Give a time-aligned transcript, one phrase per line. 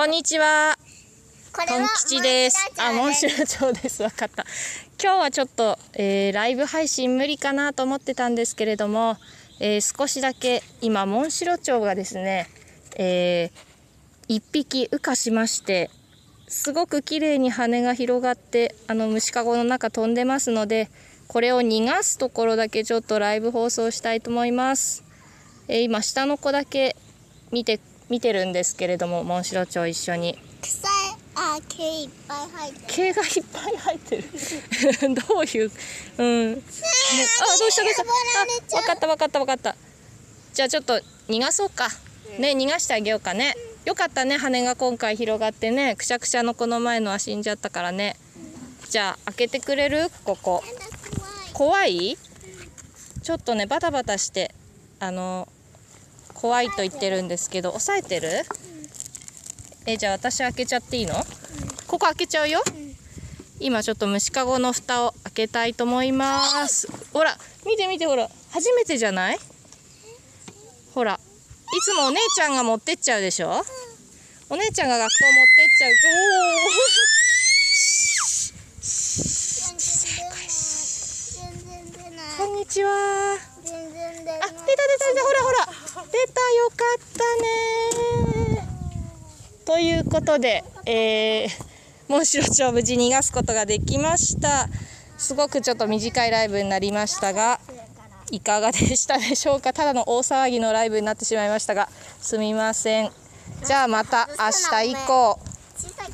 [0.00, 0.78] こんにちは。
[1.52, 2.56] トン吉です。
[2.78, 4.02] あ、モンシロチョウです。
[4.02, 4.46] わかった。
[4.98, 9.18] 今日はちょっと、えーライブ配信無理かなと思ってたんですけれども、
[9.60, 12.48] えー少しだけ今モンシロチョウがですね、
[12.96, 15.90] えー一匹羽化しまして、
[16.48, 20.88] すごく綺麗に羽が広がって、あの虫かごの中飛んでますので、
[21.28, 25.04] これを逃がすところだけちょっとライブ放送したいと思います。
[25.68, 26.96] えー今下の子だけ
[27.52, 27.78] 見て
[28.10, 30.36] 見てるんですけれども、モンシロチョウ一緒に。
[30.60, 30.88] 草
[31.36, 32.86] あ毛いっぱい入ってる。
[32.88, 34.24] 毛がいっぱい入ってる。
[35.14, 35.70] どういう？
[36.18, 37.82] うん、ねあどうした？
[37.82, 38.02] どうした？
[38.02, 39.76] あ分かった分かった分かった。
[40.52, 41.88] じゃあちょっと逃がそうか。
[42.38, 43.54] ね逃がしてあげようかね。
[43.86, 45.94] よかったね羽が今回広がってね。
[45.96, 48.16] くしゃくしゃのこの前のは死んじゃったからね。
[48.90, 50.10] じゃあ開けてくれる？
[50.24, 50.62] ここ。
[51.54, 52.18] 怖い？
[53.22, 54.52] ちょっとねバタバタして。
[54.98, 55.48] あの
[56.40, 58.28] 怖いと言ってるんですけど押さえてる？
[59.86, 61.14] えじゃあ私開けちゃっていいの？
[61.86, 62.62] ここ開けちゃうよ？
[63.58, 66.88] 今ちょっと虫かごの蓋を開けたいと思います。
[67.12, 69.38] ほら見て見てほら初めてじゃない？
[70.94, 71.18] ほらい
[71.82, 73.62] つもお姉ちゃんが持ってっちゃうでしょ？
[74.48, 75.90] お姉ちゃんが学校持ってっちゃう。
[75.90, 76.90] おー。
[82.38, 85.39] こんにちはあ、出た出た出た、ほら
[86.60, 87.24] よかった
[88.58, 88.68] ね
[89.64, 91.48] ということで、えー、
[92.08, 94.68] モンシロチョウ無事逃がすことができました。
[95.16, 97.60] すごくちょっと短いライブになりましたが、
[98.30, 99.72] いかがでしたでしょうか？
[99.72, 101.88] ただの大騒ぎのライブになってしまいましたが、
[102.20, 103.10] すみません。
[103.64, 105.38] じゃあまた明日以降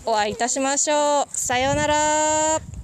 [0.05, 1.27] お会いいたしましょう。
[1.29, 2.76] さようなら。